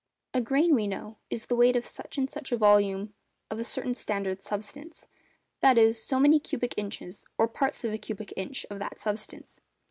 A 0.33 0.41
grain, 0.41 0.73
we 0.73 0.87
know, 0.87 1.19
is 1.29 1.45
the 1.45 1.55
weight 1.55 1.75
of 1.75 1.85
such 1.85 2.17
and 2.17 2.27
such 2.27 2.51
a 2.51 2.57
volume 2.57 3.13
of 3.51 3.59
a 3.59 3.63
certain 3.63 3.93
standard 3.93 4.41
substance—that 4.41 5.77
is, 5.77 6.03
so 6.03 6.19
many 6.19 6.39
cubic 6.39 6.73
inches, 6.75 7.23
or 7.37 7.47
parts 7.47 7.83
of 7.83 7.93
a 7.93 7.99
cubic 7.99 8.33
inch, 8.35 8.65
of 8.71 8.79
that 8.79 8.99
substance. 8.99 9.61